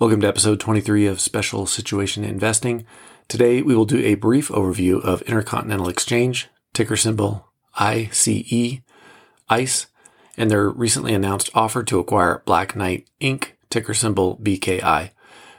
[0.00, 2.86] Welcome to episode 23 of Special Situation Investing.
[3.28, 8.80] Today we will do a brief overview of Intercontinental Exchange, ticker symbol ICE,
[9.50, 9.86] ICE,
[10.38, 15.10] and their recently announced offer to acquire Black Knight Inc., ticker symbol BKI.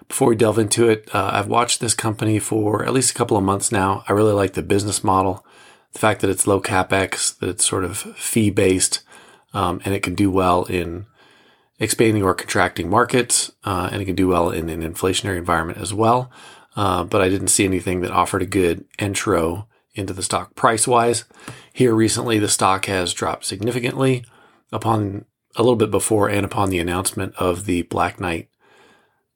[0.07, 3.37] Before we delve into it, uh, I've watched this company for at least a couple
[3.37, 4.03] of months now.
[4.09, 5.45] I really like the business model,
[5.93, 9.03] the fact that it's low capex, that it's sort of fee based,
[9.53, 11.05] um, and it can do well in
[11.81, 15.93] expanding or contracting markets, uh, and it can do well in an inflationary environment as
[15.93, 16.31] well.
[16.75, 20.87] Uh, but I didn't see anything that offered a good intro into the stock price
[20.87, 21.25] wise.
[21.73, 24.23] Here recently, the stock has dropped significantly
[24.71, 28.47] upon a little bit before and upon the announcement of the Black Knight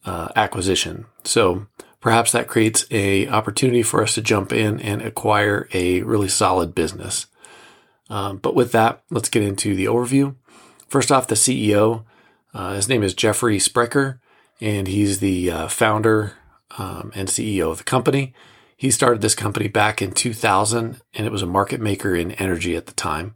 [0.05, 1.05] uh, acquisition.
[1.23, 1.65] So
[1.99, 6.75] perhaps that creates a opportunity for us to jump in and acquire a really solid
[6.75, 7.25] business.
[8.07, 10.35] Um, but with that, let's get into the overview.
[10.87, 12.05] First off, the CEO
[12.55, 14.21] uh, his name is Jeffrey Sprecher,
[14.61, 16.33] and he's the uh, founder
[16.77, 18.33] um, and CEO of the company.
[18.77, 22.75] He started this company back in 2000, and it was a market maker in energy
[22.77, 23.35] at the time.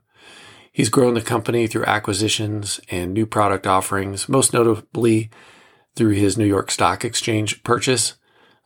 [0.71, 5.29] He's grown the company through acquisitions and new product offerings, most notably
[5.95, 8.15] through his New York Stock Exchange purchase,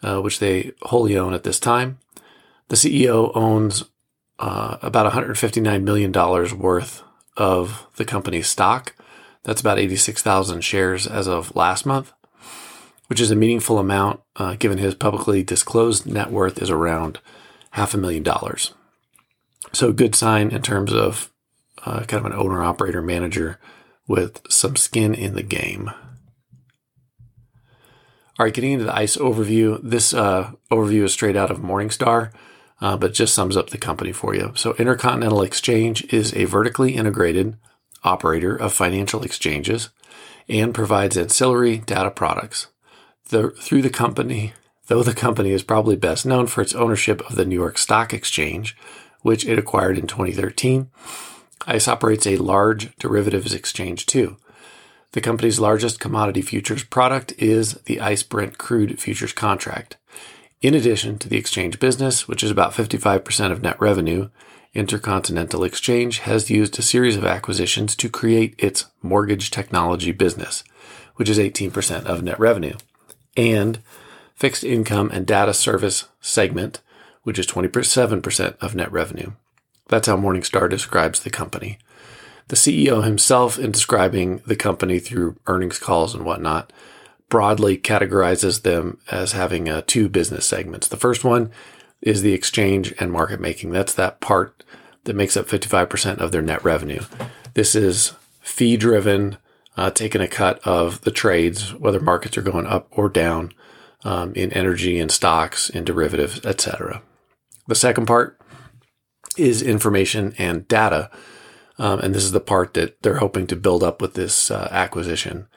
[0.03, 1.97] uh, which they wholly own at this time.
[2.67, 3.85] The CEO owns
[4.37, 7.01] uh, about $159 million worth
[7.37, 8.95] of the company's stock,
[9.43, 12.13] that's about 86,000 shares as of last month,
[13.07, 17.19] which is a meaningful amount uh, given his publicly disclosed net worth is around
[17.71, 18.73] half a million dollars.
[19.73, 21.31] So, good sign in terms of
[21.85, 23.59] uh, kind of an owner, operator, manager
[24.07, 25.89] with some skin in the game.
[28.39, 29.79] All right, getting into the ICE overview.
[29.83, 32.31] This uh, overview is straight out of Morningstar,
[32.81, 34.53] uh, but just sums up the company for you.
[34.55, 37.57] So, Intercontinental Exchange is a vertically integrated
[38.03, 39.89] operator of financial exchanges
[40.49, 42.67] and provides ancillary data products.
[43.29, 44.53] The, through the company,
[44.87, 48.13] though the company is probably best known for its ownership of the New York Stock
[48.13, 48.75] Exchange,
[49.21, 50.89] which it acquired in 2013,
[51.65, 54.37] ICE operates a large derivatives exchange too.
[55.13, 59.97] The company's largest commodity futures product is the ICE Brent crude futures contract.
[60.61, 64.29] In addition to the exchange business, which is about 55% of net revenue,
[64.73, 70.63] Intercontinental Exchange has used a series of acquisitions to create its mortgage technology business,
[71.15, 72.75] which is 18% of net revenue,
[73.37, 73.79] and
[74.35, 76.81] fixed income and data service segment,
[77.21, 79.31] which is 27% of net revenue.
[79.89, 81.77] That's how Morningstar describes the company.
[82.47, 86.73] The CEO himself, in describing the company through earnings calls and whatnot,
[87.29, 90.87] broadly categorizes them as having uh, two business segments.
[90.87, 91.51] The first one
[92.03, 93.71] is the exchange and market making.
[93.71, 94.63] That's that part
[95.05, 97.01] that makes up 55% of their net revenue.
[97.53, 99.37] This is fee driven,
[99.75, 103.51] uh, taking a cut of the trades, whether markets are going up or down
[104.03, 107.01] um, in energy and stocks and derivatives, etc.
[107.67, 108.39] The second part
[109.37, 111.09] is information and data.
[111.79, 114.67] Um, and this is the part that they're hoping to build up with this uh,
[114.71, 115.47] acquisition.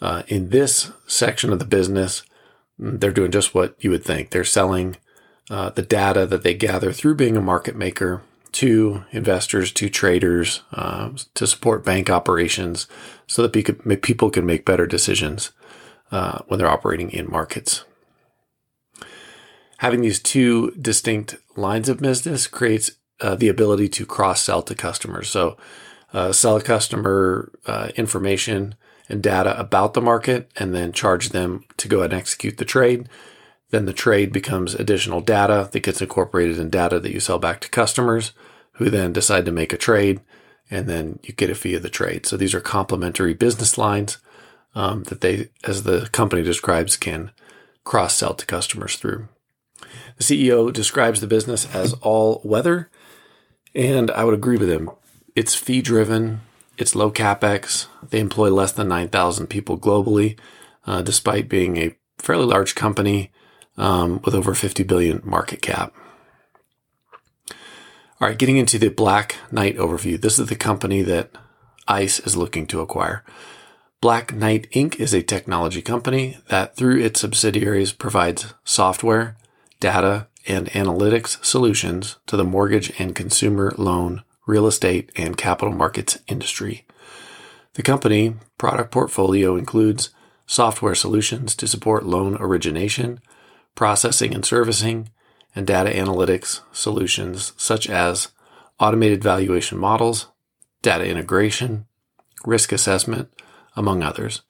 [0.00, 2.22] Uh, in this section of the business,
[2.78, 4.30] they're doing just what you would think.
[4.30, 4.96] They're selling
[5.50, 8.22] uh, the data that they gather through being a market maker
[8.52, 12.86] to investors, to traders, uh, to support bank operations
[13.26, 15.50] so that people can make better decisions
[16.10, 17.84] uh, when they're operating in markets.
[19.78, 24.74] Having these two distinct lines of business creates uh, the ability to cross sell to
[24.74, 25.28] customers.
[25.28, 25.56] So,
[26.12, 28.74] uh, sell a customer uh, information
[29.08, 33.08] and data about the market and then charge them to go and execute the trade
[33.70, 37.60] then the trade becomes additional data that gets incorporated in data that you sell back
[37.60, 38.32] to customers
[38.74, 40.20] who then decide to make a trade
[40.70, 42.26] and then you get a fee of the trade.
[42.26, 44.18] So these are complementary business lines
[44.74, 47.32] um, that they, as the company describes, can
[47.84, 49.28] cross sell to customers through.
[50.16, 52.90] The CEO describes the business as all weather,
[53.74, 54.90] and I would agree with him.
[55.34, 56.40] It's fee driven,
[56.76, 60.38] it's low capex, they employ less than 9,000 people globally,
[60.86, 63.32] uh, despite being a fairly large company
[63.76, 65.94] um, with over 50 billion market cap.
[68.20, 70.20] All right, getting into the Black Knight overview.
[70.20, 71.30] This is the company that
[71.88, 73.24] ICE is looking to acquire.
[74.00, 74.98] Black Knight Inc.
[75.00, 79.36] is a technology company that, through its subsidiaries, provides software,
[79.78, 86.18] data, and analytics solutions to the mortgage and consumer loan, real estate, and capital markets
[86.28, 86.86] industry.
[87.74, 90.10] The company product portfolio includes
[90.46, 93.20] software solutions to support loan origination,
[93.74, 95.10] processing and servicing,
[95.54, 98.28] and data analytics solutions such as
[98.78, 100.28] automated valuation models,
[100.82, 101.86] data integration,
[102.44, 103.28] risk assessment,
[103.76, 104.42] among others.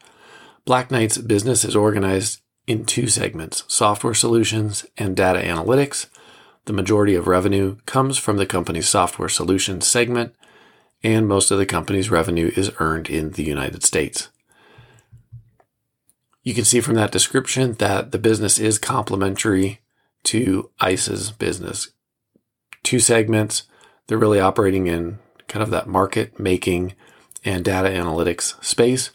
[0.64, 6.06] Black Knight's business is organized in two segments software solutions and data analytics.
[6.66, 10.34] The majority of revenue comes from the company's software solutions segment,
[11.02, 14.28] and most of the company's revenue is earned in the United States.
[16.42, 19.80] You can see from that description that the business is complementary
[20.24, 21.92] to ICE's business.
[22.82, 23.64] Two segments,
[24.06, 26.94] they're really operating in kind of that market making
[27.44, 29.10] and data analytics space,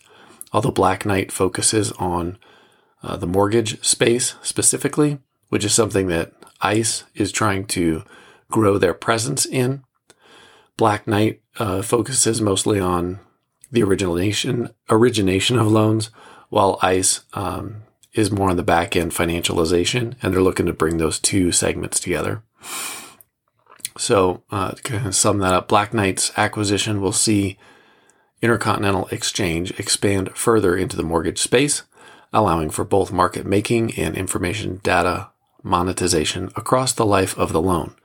[0.51, 2.37] although Black Knight focuses on
[3.03, 5.19] uh, the mortgage space specifically,
[5.49, 8.03] which is something that ICE is trying to
[8.51, 9.83] grow their presence in.
[10.77, 13.19] Black Knight uh, focuses mostly on
[13.71, 16.09] the origination origination of loans,
[16.49, 17.83] while ICE um,
[18.13, 21.99] is more on the back end financialization, and they're looking to bring those two segments
[21.99, 22.41] together.
[23.97, 27.57] So, uh, to kind of sum that up, Black Knight's acquisition will see
[28.41, 31.83] Intercontinental Exchange expand further into the mortgage space,
[32.33, 35.29] allowing for both market making and information data
[35.63, 37.95] monetization across the life of the loan.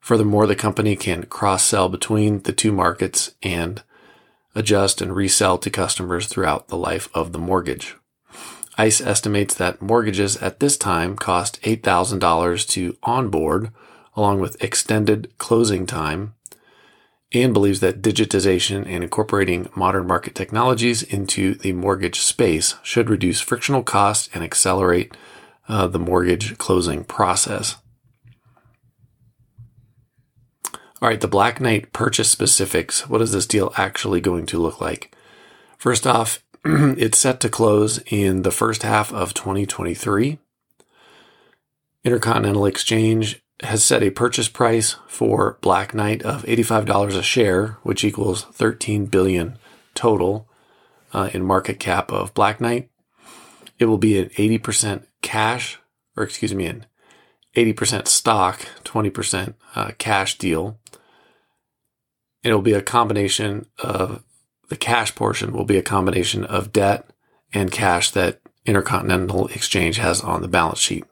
[0.00, 3.82] Furthermore, the company can cross sell between the two markets and
[4.56, 7.94] adjust and resell to customers throughout the life of the mortgage.
[8.78, 13.70] ICE estimates that mortgages at this time cost $8,000 to onboard,
[14.16, 16.34] along with extended closing time,
[17.32, 23.40] and believes that digitization and incorporating modern market technologies into the mortgage space should reduce
[23.40, 25.16] frictional costs and accelerate
[25.68, 27.76] uh, the mortgage closing process.
[31.02, 33.06] All right, the Black Knight purchase specifics.
[33.06, 35.14] What is this deal actually going to look like?
[35.76, 40.38] First off, it's set to close in the first half of 2023.
[42.02, 48.02] Intercontinental Exchange has set a purchase price for Black Knight of $85 a share, which
[48.02, 49.58] equals 13 billion
[49.94, 50.48] total
[51.12, 52.88] uh, in market cap of Black Knight.
[53.78, 55.78] It will be an 80% cash,
[56.16, 56.86] or excuse me, an
[57.54, 60.78] 80% stock, 20% uh, cash deal.
[62.46, 64.22] And it will be a combination of
[64.68, 67.10] the cash portion will be a combination of debt
[67.52, 71.02] and cash that Intercontinental Exchange has on the balance sheet.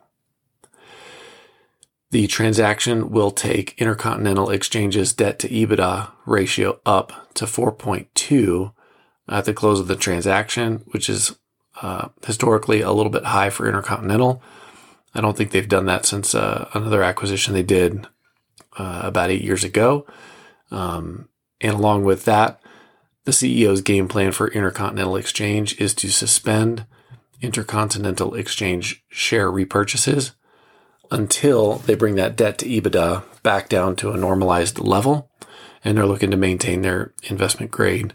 [2.12, 8.72] The transaction will take Intercontinental Exchange's debt to EBITDA ratio up to 4.2
[9.28, 11.34] at the close of the transaction, which is
[11.82, 14.40] uh, historically a little bit high for Intercontinental.
[15.16, 18.06] I don't think they've done that since uh, another acquisition they did
[18.78, 20.06] uh, about eight years ago.
[20.74, 21.28] Um,
[21.60, 22.60] and along with that,
[23.24, 26.84] the CEO's game plan for Intercontinental Exchange is to suspend
[27.40, 30.32] Intercontinental Exchange share repurchases
[31.10, 35.30] until they bring that debt to EBITDA back down to a normalized level.
[35.84, 38.14] And they're looking to maintain their investment grade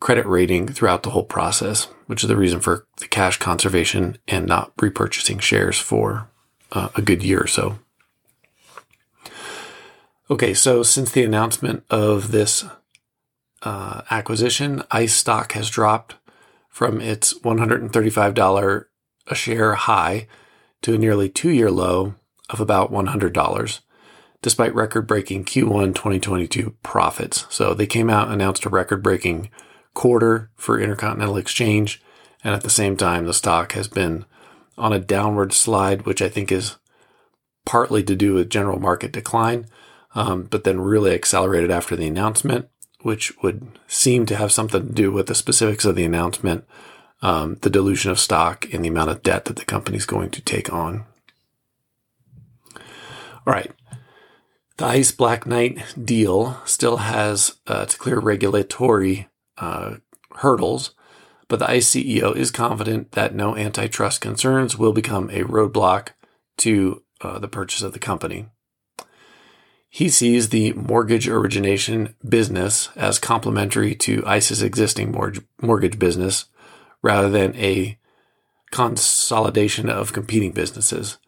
[0.00, 4.46] credit rating throughout the whole process, which is the reason for the cash conservation and
[4.46, 6.30] not repurchasing shares for
[6.72, 7.78] uh, a good year or so.
[10.30, 12.64] Okay, so since the announcement of this
[13.62, 16.14] uh, acquisition, ICE stock has dropped
[16.68, 18.84] from its $135
[19.26, 20.28] a share high
[20.82, 22.14] to a nearly two year low
[22.48, 23.80] of about $100,
[24.40, 27.46] despite record breaking Q1 2022 profits.
[27.50, 29.50] So they came out, and announced a record breaking
[29.94, 32.00] quarter for Intercontinental Exchange,
[32.44, 34.24] and at the same time, the stock has been
[34.78, 36.76] on a downward slide, which I think is
[37.66, 39.66] partly to do with general market decline,
[40.14, 42.68] um, but then really accelerated after the announcement
[43.02, 46.64] which would seem to have something to do with the specifics of the announcement,
[47.22, 50.30] um, the dilution of stock, and the amount of debt that the company is going
[50.30, 51.04] to take on.
[52.76, 53.72] All right.
[54.76, 59.96] The ICE Black Knight deal still has uh, to clear regulatory uh,
[60.36, 60.94] hurdles,
[61.48, 66.10] but the ICE CEO is confident that no antitrust concerns will become a roadblock
[66.58, 68.46] to uh, the purchase of the company.
[69.92, 75.10] He sees the mortgage origination business as complementary to ICE's existing
[75.60, 76.44] mortgage business
[77.02, 77.98] rather than a
[78.70, 81.18] consolidation of competing businesses.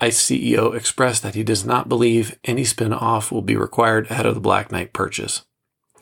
[0.00, 4.24] ICE CEO expressed that he does not believe any spin off will be required ahead
[4.24, 5.44] of the Black Knight purchase.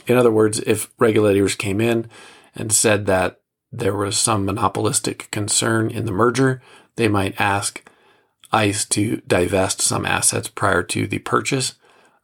[0.07, 2.09] In other words, if regulators came in
[2.55, 3.41] and said that
[3.73, 6.63] there was some monopolistic concern in the merger,
[6.95, 7.85] they might ask
[8.53, 11.75] ICE to divest some assets prior to the purchase.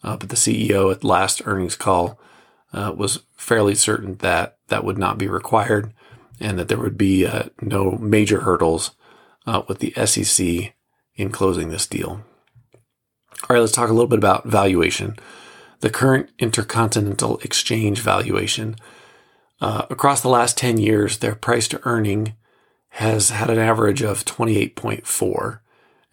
[0.02, 2.20] Uh, but the CEO at last earnings call
[2.73, 5.92] uh, was fairly certain that that would not be required
[6.40, 8.92] and that there would be uh, no major hurdles
[9.47, 10.75] uh, with the SEC
[11.16, 12.23] in closing this deal.
[13.42, 15.16] All right, let's talk a little bit about valuation.
[15.80, 18.76] The current intercontinental exchange valuation.
[19.61, 22.35] Uh, across the last 10 years, their price to earning
[22.90, 25.61] has had an average of 28.4,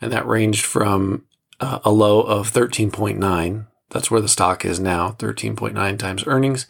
[0.01, 1.25] and that ranged from
[1.59, 3.67] uh, a low of 13.9.
[3.89, 6.65] That's where the stock is now, 13.9 times earnings,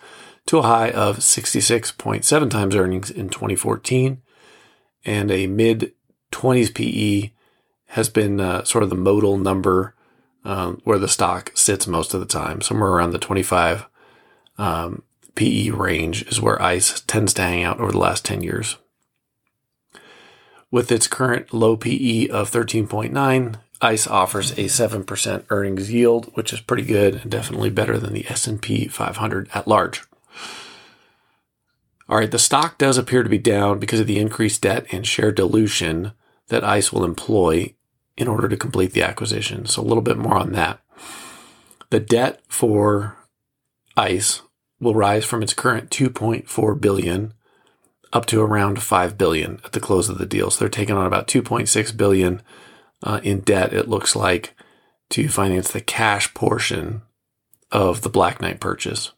[0.48, 4.22] to a high of 66.7 times earnings in 2014.
[5.05, 5.94] And a mid
[6.32, 7.32] 20s PE
[7.89, 9.96] has been uh, sort of the modal number
[10.44, 13.88] um, where the stock sits most of the time, somewhere around the 25
[14.58, 15.03] um,
[15.36, 18.77] PE range is where ICE tends to hang out over the last 10 years.
[20.75, 26.60] With its current low PE of 13.9, ICE offers a 7% earnings yield, which is
[26.60, 30.03] pretty good and definitely better than the S&P 500 at large.
[32.10, 35.08] All right, the stock does appear to be down because of the increased debt and
[35.08, 36.12] share dilution
[36.50, 37.74] that ICE will employ
[38.17, 39.65] in order to complete the acquisition.
[39.67, 40.82] So a little bit more on that.
[41.89, 43.15] The debt for
[43.96, 44.41] ICE
[44.82, 47.34] will rise from its current 2.4 billion
[48.15, 50.50] up to around 5 billion at the close of the deal.
[50.50, 52.41] So they're taking on about 2.6 billion
[53.03, 54.55] uh, in debt, it looks like,
[55.10, 57.01] to finance the cash portion
[57.74, 59.12] of the Black Knight purchase.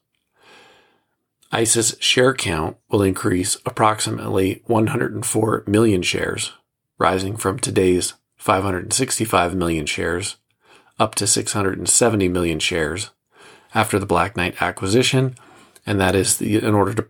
[1.52, 6.52] ICE's share count will increase approximately 104 million shares,
[6.98, 10.38] rising from today's 565 million shares
[10.98, 13.10] up to 670 million shares
[13.72, 15.36] after the Black Knight acquisition,
[15.86, 17.02] and that is the, in order to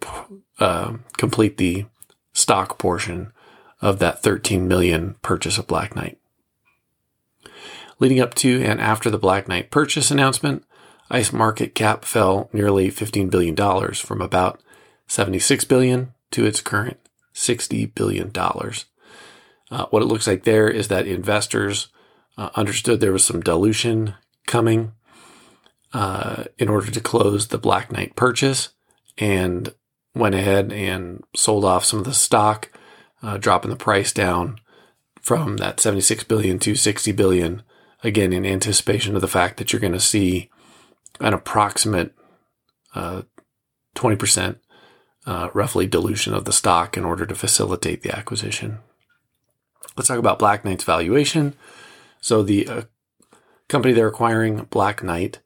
[0.59, 1.87] uh, complete the
[2.33, 3.33] stock portion
[3.81, 6.19] of that 13 million purchase of Black Knight.
[7.99, 10.65] Leading up to and after the Black Knight purchase announcement,
[11.11, 13.57] ICE market cap fell nearly $15 billion
[13.95, 14.61] from about
[15.07, 16.99] 76 billion to its current
[17.33, 18.85] 60 billion dollars.
[19.71, 21.88] Uh, what it looks like there is that investors
[22.37, 24.15] uh, understood there was some dilution
[24.47, 24.93] coming
[25.93, 28.71] uh, in order to close the Black Knight purchase
[29.17, 29.75] and
[30.18, 32.70] went ahead and sold off some of the stock,
[33.22, 34.58] uh, dropping the price down
[35.20, 37.62] from that 76 billion to 60 billion
[38.02, 40.50] again in anticipation of the fact that you're going to see
[41.20, 42.14] an approximate
[42.94, 43.22] uh,
[43.96, 44.56] 20%
[45.26, 48.78] uh, roughly dilution of the stock in order to facilitate the acquisition.
[49.96, 51.54] Let's talk about Black Knight's valuation.
[52.20, 52.82] So the uh,
[53.68, 55.40] company they're acquiring, Black Knight,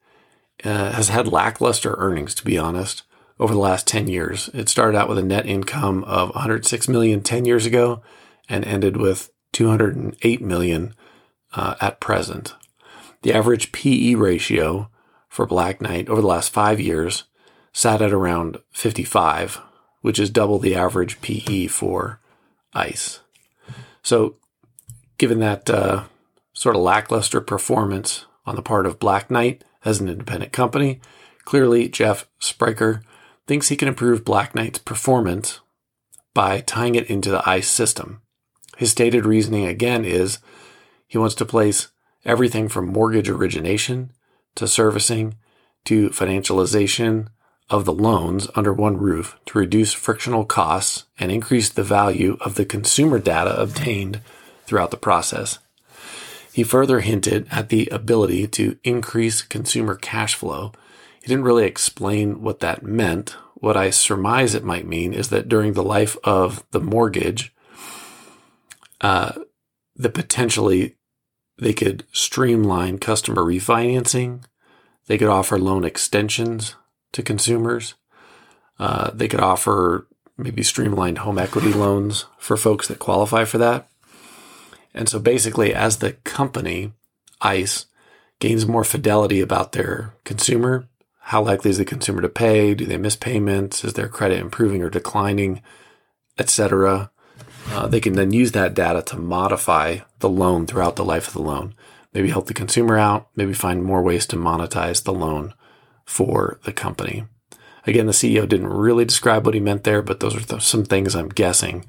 [0.63, 3.03] uh, has had lackluster earnings, to be honest,
[3.39, 4.49] over the last 10 years.
[4.53, 8.01] It started out with a net income of 106 million 10 years ago
[8.49, 10.93] and ended with 208 million
[11.53, 12.55] uh, at present.
[13.21, 14.89] The average PE ratio
[15.29, 17.23] for Black Knight over the last five years
[17.71, 19.61] sat at around 55,
[20.01, 22.19] which is double the average PE for
[22.73, 23.19] ICE.
[24.03, 24.35] So,
[25.17, 26.03] given that uh,
[26.53, 30.99] sort of lackluster performance on the part of Black Knight as an independent company,
[31.45, 33.01] clearly Jeff Sprecher
[33.47, 35.59] thinks he can improve Black Knight's performance
[36.33, 38.21] by tying it into the ICE system.
[38.77, 40.39] His stated reasoning again is
[41.07, 41.89] he wants to place
[42.25, 44.11] everything from mortgage origination
[44.55, 45.35] to servicing
[45.85, 47.27] to financialization
[47.69, 52.55] of the loans under one roof to reduce frictional costs and increase the value of
[52.55, 54.21] the consumer data obtained
[54.65, 55.59] throughout the process.
[56.51, 60.71] He further hinted at the ability to increase consumer cash flow.
[61.23, 63.37] He didn't really explain what that meant.
[63.53, 67.55] What I surmise it might mean is that during the life of the mortgage,
[68.99, 69.31] uh,
[69.95, 70.97] the potentially
[71.57, 74.43] they could streamline customer refinancing.
[75.07, 76.75] They could offer loan extensions
[77.13, 77.93] to consumers.
[78.77, 83.87] Uh, they could offer maybe streamlined home equity loans for folks that qualify for that.
[84.93, 86.91] And so basically, as the company,
[87.39, 87.85] ICE,
[88.41, 90.89] gains more fidelity about their consumer,
[91.27, 92.75] how likely is the consumer to pay?
[92.75, 93.85] Do they miss payments?
[93.85, 95.61] Is their credit improving or declining,
[96.37, 97.11] etc.?
[97.69, 101.33] Uh, they can then use that data to modify the loan throughout the life of
[101.33, 101.73] the loan.
[102.13, 105.53] Maybe help the consumer out, maybe find more ways to monetize the loan
[106.05, 107.23] for the company.
[107.87, 110.83] Again, the CEO didn't really describe what he meant there, but those are th- some
[110.83, 111.85] things I'm guessing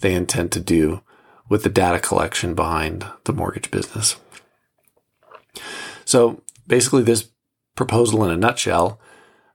[0.00, 1.02] they intend to do
[1.48, 4.16] with the data collection behind the mortgage business.
[6.04, 7.28] So basically, this
[7.76, 9.00] proposal in a nutshell,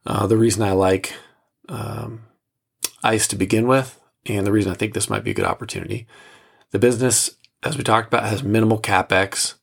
[0.06, 1.14] uh, the reason I like
[1.68, 2.24] um,
[3.04, 6.08] ICE to begin with and the reason I think this might be a good opportunity.
[6.72, 7.32] The business,
[7.64, 9.56] as we talked about, has minimal capex.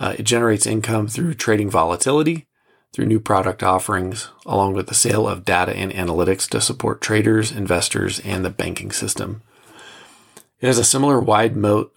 [0.00, 2.46] Uh, it generates income through trading volatility,
[2.92, 7.50] through new product offerings, along with the sale of data and analytics to support traders,
[7.50, 9.42] investors, and the banking system.
[10.60, 11.94] It has a similar wide moat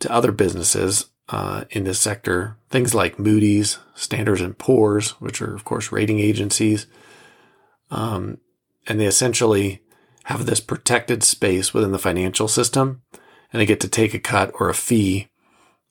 [0.00, 5.54] to other businesses uh, in this sector, things like Moody's, Standards and Poor's, which are
[5.54, 6.86] of course rating agencies,
[7.90, 8.38] um,
[8.86, 9.80] and they essentially
[10.24, 13.02] have this protected space within the financial system.
[13.52, 15.28] and they get to take a cut or a fee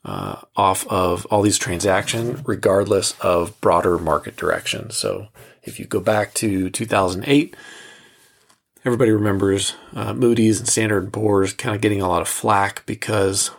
[0.03, 4.89] uh, off of all these transactions, regardless of broader market direction.
[4.89, 5.29] So
[5.63, 7.55] if you go back to 2008,
[8.83, 12.85] everybody remembers uh, Moody's and Standard & Poor's kind of getting a lot of flack
[12.85, 13.51] because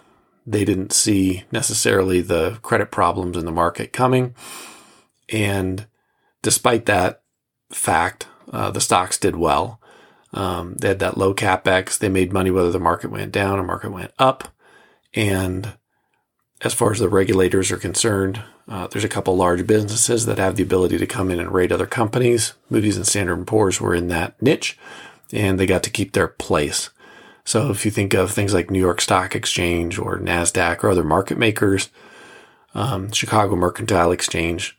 [0.47, 4.35] they didn't see necessarily the credit problems in the market coming.
[5.31, 5.87] And
[6.43, 7.23] despite that
[7.71, 9.81] fact, uh, the stocks did well.
[10.33, 11.99] Um, they had that low capex.
[11.99, 14.53] They made money whether the market went down or market went up.
[15.15, 15.75] And
[16.61, 20.57] as far as the regulators are concerned, uh, there's a couple large businesses that have
[20.57, 22.55] the ability to come in and rate other companies.
[22.71, 24.79] Moody's and Standard & Poor's were in that niche,
[25.33, 26.91] and they got to keep their place.
[27.45, 31.05] So if you think of things like New York Stock Exchange or NASDAQ or other
[31.05, 31.91] market makers,
[32.75, 34.77] um, Chicago Mercantile Exchange,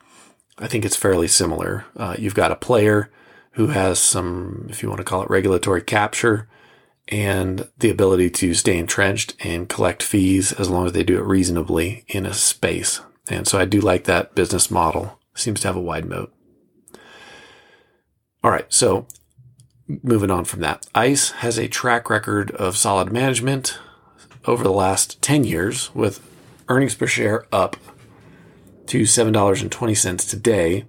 [0.58, 1.86] I think it's fairly similar.
[1.96, 3.12] Uh, you've got a player
[3.52, 6.48] who has some, if you want to call it regulatory capture,
[7.08, 11.24] and the ability to stay entrenched and collect fees as long as they do it
[11.24, 13.00] reasonably in a space.
[13.30, 15.20] And so I do like that business model.
[15.36, 16.34] Seems to have a wide moat.
[18.44, 18.66] All right.
[18.70, 19.08] So
[19.88, 23.80] moving on from that, ICE has a track record of solid management
[24.46, 26.28] over the last 10 years with
[26.68, 27.78] earnings per share up
[28.88, 30.86] to $7.20 today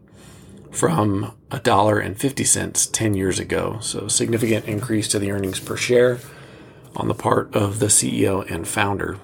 [0.71, 3.79] from $1.50 10 years ago.
[3.81, 6.19] So, significant increase to the earnings per share
[6.95, 9.19] on the part of the CEO and founder.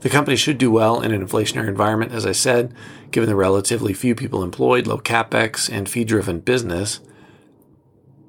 [0.00, 2.74] The company should do well in an inflationary environment, as I said,
[3.10, 7.00] given the relatively few people employed, low capex, and fee driven business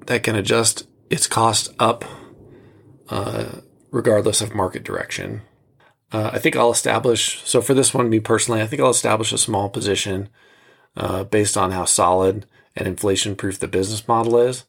[0.06, 2.04] that can adjust its cost up
[3.08, 3.46] uh,
[3.90, 5.42] regardless of market direction.
[6.12, 9.32] Uh, I think I'll establish, so for this one, me personally, I think I'll establish
[9.32, 10.28] a small position
[10.96, 12.46] uh, based on how solid
[12.76, 14.64] and inflation proof the business model is.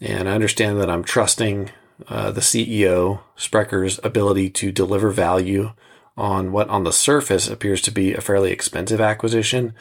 [0.00, 1.70] And I understand that I'm trusting
[2.08, 5.72] uh, the CEO, Sprecher's ability to deliver value
[6.16, 9.74] on what on the surface appears to be a fairly expensive acquisition.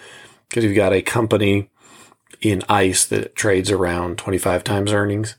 [0.49, 1.69] Because you've got a company
[2.41, 5.35] in ICE that trades around 25 times earnings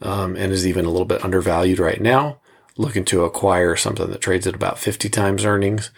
[0.00, 2.40] um, and is even a little bit undervalued right now,
[2.76, 5.90] looking to acquire something that trades at about 50 times earnings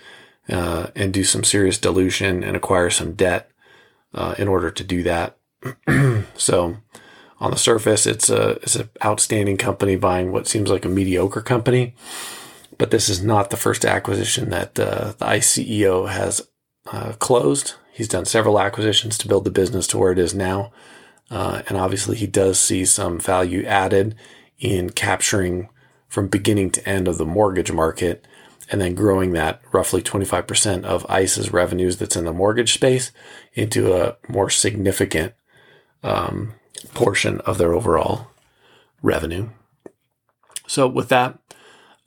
[0.48, 3.50] uh, and do some serious dilution and acquire some debt
[4.14, 5.38] uh, in order to do that.
[6.36, 6.76] so
[7.38, 11.40] on the surface, it's a it's an outstanding company buying what seems like a mediocre
[11.40, 11.94] company.
[12.78, 16.48] But this is not the first acquisition that uh, the ICE CEO has
[16.90, 17.74] uh, closed.
[17.92, 20.72] He's done several acquisitions to build the business to where it is now.
[21.30, 24.14] Uh, and obviously, he does see some value added
[24.58, 25.68] in capturing
[26.08, 28.26] from beginning to end of the mortgage market
[28.70, 33.12] and then growing that roughly 25% of ICE's revenues that's in the mortgage space
[33.54, 35.34] into a more significant
[36.02, 36.54] um,
[36.94, 38.28] portion of their overall
[39.02, 39.50] revenue.
[40.66, 41.38] So, with that,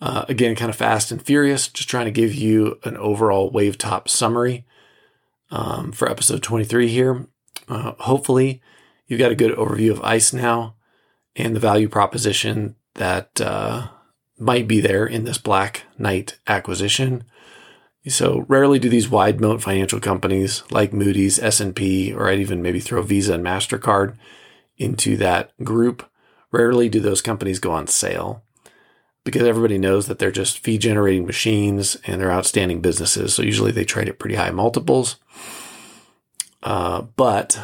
[0.01, 3.77] uh, again, kind of fast and furious, just trying to give you an overall wave
[3.77, 4.65] top summary
[5.55, 7.27] um, for episode 23 here.
[7.67, 8.61] Uh, hopefully,
[9.07, 10.75] you've got a good overview of ICE now
[11.35, 13.87] and the value proposition that uh,
[14.37, 17.23] might be there in this Black Knight acquisition.
[18.07, 22.79] So rarely do these wide moat financial companies like Moody's, S&P, or I'd even maybe
[22.79, 24.15] throw Visa and MasterCard
[24.77, 26.07] into that group.
[26.51, 28.43] Rarely do those companies go on sale
[29.25, 33.33] because everybody knows that they're just fee generating machines and they're outstanding businesses.
[33.33, 35.17] So usually they trade at pretty high multiples.
[36.63, 37.59] Uh, but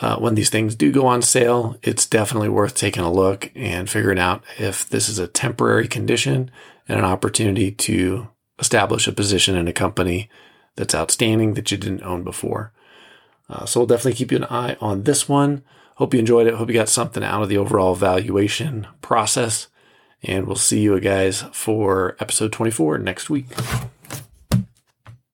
[0.00, 3.88] uh, when these things do go on sale, it's definitely worth taking a look and
[3.88, 6.50] figuring out if this is a temporary condition
[6.88, 10.28] and an opportunity to establish a position in a company
[10.76, 12.72] that's outstanding that you didn't own before.
[13.50, 15.62] Uh, so we'll definitely keep you an eye on this one.
[15.96, 16.54] Hope you enjoyed it.
[16.54, 19.68] Hope you got something out of the overall valuation process.
[20.24, 23.46] And we'll see you guys for episode 24 next week.